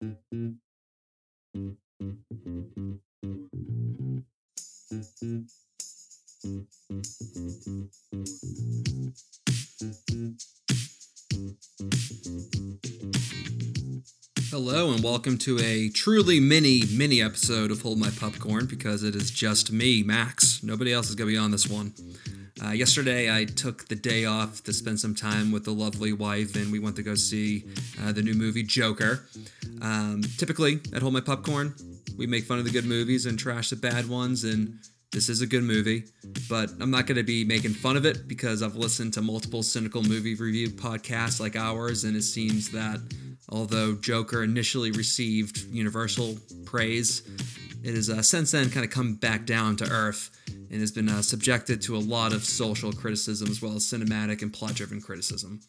[0.00, 0.12] Hello,
[14.92, 19.32] and welcome to a truly mini, mini episode of Hold My Popcorn because it is
[19.32, 20.62] just me, Max.
[20.62, 21.92] Nobody else is going to be on this one.
[22.64, 26.54] Uh, yesterday, I took the day off to spend some time with the lovely wife,
[26.54, 27.64] and we went to go see
[28.00, 29.24] uh, the new movie Joker.
[29.82, 31.74] Um, typically, at Hold My Popcorn,
[32.16, 34.78] we make fun of the good movies and trash the bad ones, and
[35.12, 36.04] this is a good movie,
[36.48, 39.62] but I'm not going to be making fun of it because I've listened to multiple
[39.62, 43.00] cynical movie review podcasts like ours, and it seems that
[43.48, 46.36] although Joker initially received universal
[46.66, 47.22] praise,
[47.82, 50.30] it has uh, since then kind of come back down to earth
[50.70, 54.42] and has been uh, subjected to a lot of social criticism as well as cinematic
[54.42, 55.60] and plot driven criticism.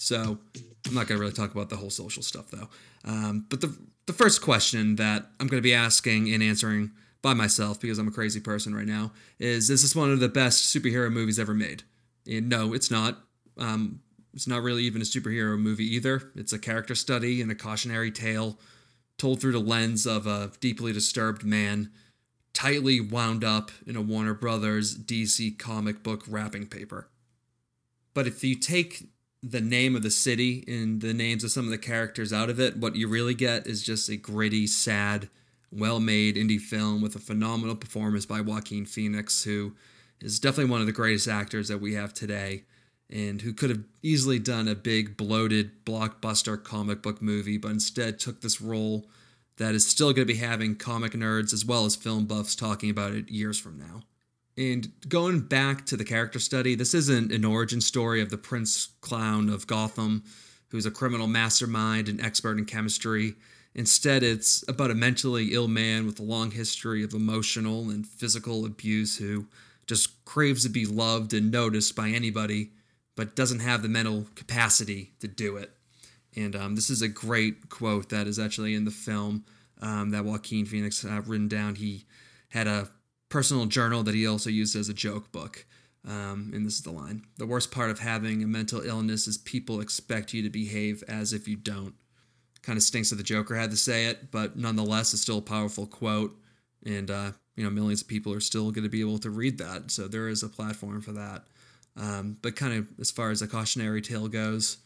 [0.00, 0.38] So
[0.86, 2.68] I'm not going to really talk about the whole social stuff though.
[3.04, 7.34] Um, but the, the first question that I'm going to be asking and answering by
[7.34, 10.74] myself because I'm a crazy person right now is Is this one of the best
[10.74, 11.82] superhero movies ever made?
[12.26, 13.18] And no, it's not.
[13.58, 14.00] Um,
[14.32, 16.30] it's not really even a superhero movie either.
[16.34, 18.58] It's a character study and a cautionary tale
[19.18, 21.90] told through the lens of a deeply disturbed man,
[22.54, 27.10] tightly wound up in a Warner Brothers DC comic book wrapping paper.
[28.14, 29.10] But if you take
[29.42, 32.60] the name of the city and the names of some of the characters out of
[32.60, 35.28] it, what you really get is just a gritty, sad,
[35.72, 39.74] well made indie film with a phenomenal performance by Joaquin Phoenix, who
[40.20, 42.64] is definitely one of the greatest actors that we have today
[43.08, 48.18] and who could have easily done a big bloated blockbuster comic book movie, but instead
[48.18, 49.06] took this role
[49.56, 52.88] that is still going to be having comic nerds as well as film buffs talking
[52.88, 54.02] about it years from now.
[54.56, 58.88] And going back to the character study, this isn't an origin story of the Prince
[59.00, 60.24] Clown of Gotham,
[60.68, 63.34] who's a criminal mastermind and expert in chemistry.
[63.74, 68.64] Instead, it's about a mentally ill man with a long history of emotional and physical
[68.66, 69.46] abuse who
[69.86, 72.70] just craves to be loved and noticed by anybody
[73.16, 75.72] but doesn't have the mental capacity to do it.
[76.36, 79.44] And um, this is a great quote that is actually in the film
[79.80, 81.74] um, that Joaquin Phoenix uh, written down.
[81.74, 82.06] He
[82.48, 82.88] had a
[83.30, 85.64] personal journal that he also used as a joke book.
[86.06, 89.36] Um, and this is the line The worst part of having a mental illness is
[89.36, 91.94] people expect you to behave as if you don't.
[92.62, 95.42] Kind of stinks that the Joker had to say it, but nonetheless, it's still a
[95.42, 96.38] powerful quote.
[96.84, 99.58] And, uh, you know, millions of people are still going to be able to read
[99.58, 99.90] that.
[99.90, 101.44] So there is a platform for that.
[101.96, 104.78] Um, but kind of as far as a cautionary tale goes,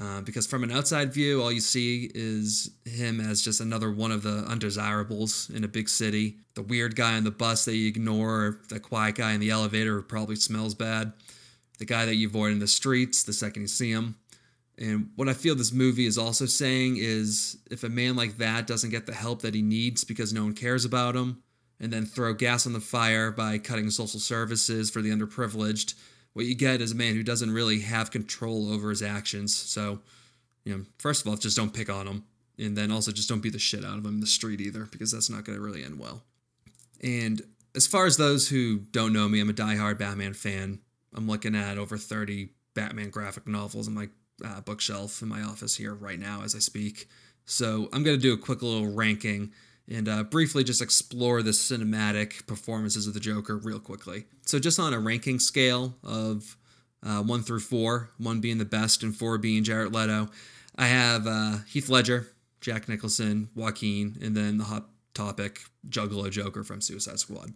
[0.00, 4.10] uh, because from an outside view, all you see is him as just another one
[4.10, 6.36] of the undesirables in a big city.
[6.54, 9.96] The weird guy on the bus that you ignore, the quiet guy in the elevator
[9.96, 11.12] who probably smells bad,
[11.78, 14.16] the guy that you avoid in the streets the second you see him.
[14.78, 18.66] And what I feel this movie is also saying is if a man like that
[18.66, 21.42] doesn't get the help that he needs because no one cares about him,
[21.78, 25.94] and then throw gas on the fire by cutting social services for the underprivileged,
[26.32, 29.54] what you get is a man who doesn't really have control over his actions.
[29.54, 30.00] So,
[30.64, 32.24] you know, first of all, just don't pick on him.
[32.58, 34.84] And then also just don't beat the shit out of him in the street either,
[34.84, 36.22] because that's not going to really end well.
[37.02, 37.42] And
[37.74, 40.80] as far as those who don't know me, I'm a diehard Batman fan.
[41.14, 44.08] I'm looking at over 30 Batman graphic novels on my
[44.44, 47.08] uh, bookshelf in my office here right now as I speak.
[47.46, 49.52] So I'm going to do a quick little ranking
[49.90, 54.24] and uh, briefly just explore the cinematic performances of the Joker real quickly.
[54.46, 56.56] So, just on a ranking scale of
[57.02, 60.28] uh, one through four, one being the best and four being Jared Leto,
[60.76, 62.28] I have uh, Heath Ledger,
[62.60, 67.52] Jack Nicholson, Joaquin, and then the hot topic Juggalo Joker from Suicide Squad.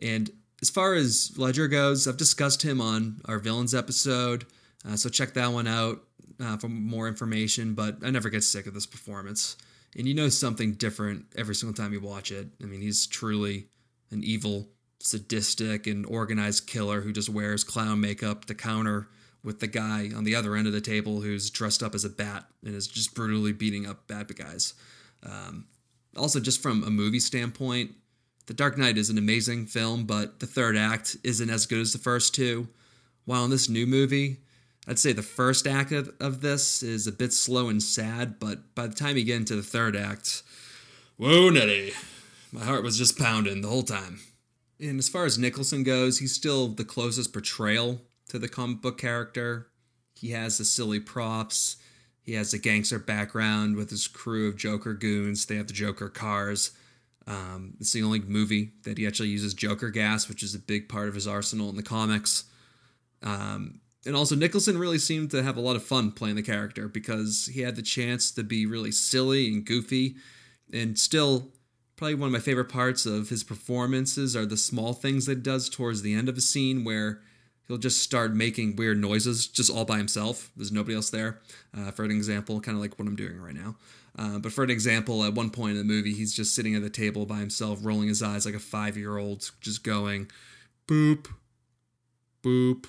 [0.00, 0.30] And
[0.62, 4.46] as far as Ledger goes, I've discussed him on our villains episode,
[4.88, 6.02] uh, so check that one out
[6.40, 7.74] uh, for more information.
[7.74, 9.56] But I never get sick of this performance
[9.96, 12.48] and you know something different every single time you watch it.
[12.62, 13.66] I mean, he's truly
[14.10, 14.68] an evil,
[15.00, 19.08] sadistic, and organized killer who just wears clown makeup to counter
[19.44, 22.08] with the guy on the other end of the table who's dressed up as a
[22.08, 24.74] bat and is just brutally beating up bad guys.
[25.24, 25.66] Um,
[26.16, 27.92] also, just from a movie standpoint,
[28.46, 31.92] The Dark Knight is an amazing film, but the third act isn't as good as
[31.92, 32.68] the first two.
[33.24, 34.38] While in this new movie,
[34.86, 38.74] I'd say the first act of, of this is a bit slow and sad, but
[38.74, 40.42] by the time you get into the third act,
[41.16, 41.92] whoa, Nettie,
[42.50, 44.20] my heart was just pounding the whole time.
[44.80, 48.98] And as far as Nicholson goes, he's still the closest portrayal to the comic book
[48.98, 49.68] character.
[50.16, 51.76] He has the silly props.
[52.20, 55.46] He has a gangster background with his crew of Joker goons.
[55.46, 56.72] They have the Joker cars.
[57.26, 60.88] Um, it's the only movie that he actually uses Joker gas, which is a big
[60.88, 62.44] part of his arsenal in the comics.
[63.22, 66.88] Um, and also Nicholson really seemed to have a lot of fun playing the character
[66.88, 70.16] because he had the chance to be really silly and goofy
[70.72, 71.52] and still
[71.96, 75.42] probably one of my favorite parts of his performances are the small things that he
[75.42, 77.20] does towards the end of a scene where
[77.68, 80.50] he'll just start making weird noises just all by himself.
[80.56, 81.40] There's nobody else there.
[81.76, 83.76] Uh, for an example, kind of like what I'm doing right now.
[84.18, 86.82] Uh, but for an example, at one point in the movie, he's just sitting at
[86.82, 90.30] the table by himself, rolling his eyes like a five year old, just going
[90.86, 91.28] boop,
[92.42, 92.86] boop,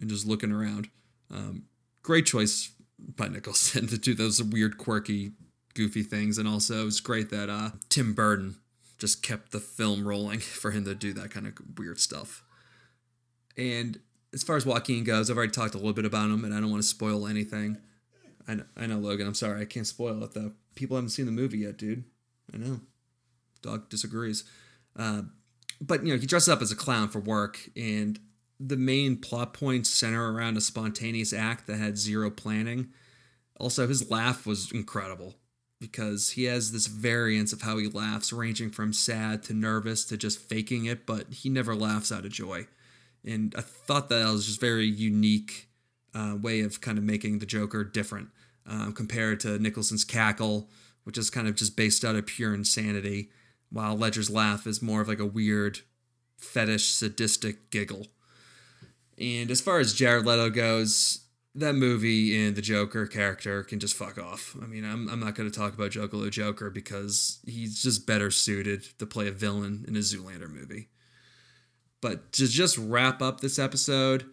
[0.00, 0.88] and just looking around.
[1.30, 1.64] Um,
[2.02, 5.32] great choice by Nicholson to do those weird, quirky,
[5.74, 6.38] goofy things.
[6.38, 8.56] And also, it's great that uh, Tim Burton
[8.98, 12.42] just kept the film rolling for him to do that kind of weird stuff.
[13.56, 14.00] And
[14.32, 16.60] as far as Joaquin goes, I've already talked a little bit about him, and I
[16.60, 17.78] don't want to spoil anything.
[18.48, 19.26] I know, I know, Logan.
[19.26, 20.52] I'm sorry, I can't spoil it though.
[20.74, 22.04] People haven't seen the movie yet, dude.
[22.52, 22.80] I know.
[23.62, 24.44] Dog disagrees.
[24.96, 25.22] Uh,
[25.80, 28.18] but you know, he dresses up as a clown for work, and
[28.66, 32.88] the main plot points center around a spontaneous act that had zero planning.
[33.60, 35.34] Also, his laugh was incredible
[35.80, 40.16] because he has this variance of how he laughs, ranging from sad to nervous to
[40.16, 42.66] just faking it, but he never laughs out of joy.
[43.24, 45.68] And I thought that was just very unique
[46.14, 48.28] uh, way of kind of making the Joker different
[48.66, 50.70] um, compared to Nicholson's cackle,
[51.04, 53.30] which is kind of just based out of pure insanity,
[53.70, 55.80] while Ledger's laugh is more of like a weird,
[56.38, 58.06] fetish, sadistic giggle.
[59.18, 61.24] And as far as Jared Leto goes,
[61.54, 64.56] that movie and the Joker character can just fuck off.
[64.60, 68.30] I mean, I'm, I'm not going to talk about Joker Joker because he's just better
[68.30, 70.88] suited to play a villain in a Zoolander movie.
[72.00, 74.26] But to just wrap up this episode,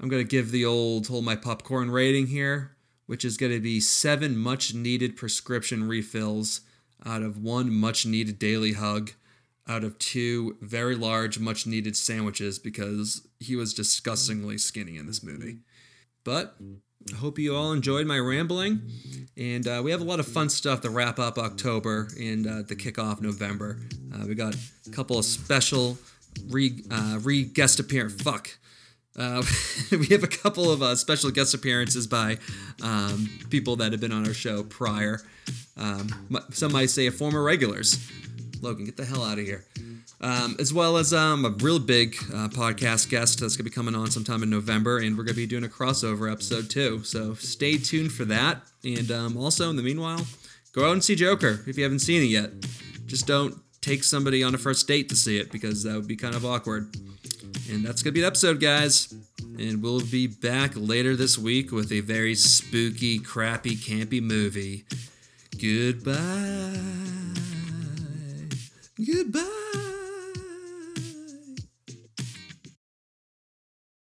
[0.00, 3.60] I'm going to give the old hold my popcorn rating here, which is going to
[3.60, 6.62] be seven much needed prescription refills
[7.04, 9.12] out of one much needed daily hug
[9.66, 15.22] out of two very large, much needed sandwiches because he was disgustingly skinny in this
[15.22, 15.58] movie.
[16.24, 16.56] But
[17.12, 18.82] I hope you all enjoyed my rambling.
[19.36, 22.62] And uh, we have a lot of fun stuff to wrap up October and uh,
[22.64, 23.78] to kick off November.
[24.12, 24.54] Uh, we got
[24.86, 25.98] a couple of special
[26.48, 28.20] re, uh, re guest appearance.
[28.22, 28.58] Fuck.
[29.16, 29.42] Uh,
[29.90, 32.38] we have a couple of uh, special guest appearances by
[32.82, 35.20] um, people that have been on our show prior.
[35.76, 36.08] Um,
[36.50, 38.10] some might say a former regulars.
[38.60, 39.64] Logan, get the hell out of here.
[40.20, 43.74] Um, as well as um, a real big uh, podcast guest that's going to be
[43.74, 47.02] coming on sometime in November, and we're going to be doing a crossover episode too.
[47.04, 48.62] So stay tuned for that.
[48.84, 50.24] And um, also, in the meanwhile,
[50.72, 52.50] go out and see Joker if you haven't seen it yet.
[53.06, 56.16] Just don't take somebody on a first date to see it because that would be
[56.16, 56.94] kind of awkward.
[57.70, 59.12] And that's going to be the episode, guys.
[59.58, 64.84] And we'll be back later this week with a very spooky, crappy, campy movie.
[65.60, 66.80] Goodbye.
[69.04, 69.63] Goodbye.